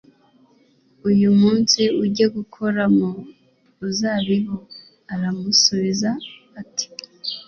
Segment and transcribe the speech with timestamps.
[1.09, 3.09] uyu munsi ujye gukora mu
[3.79, 4.57] ruzabibu
[5.13, 6.09] aramusubiza
[6.61, 6.85] ati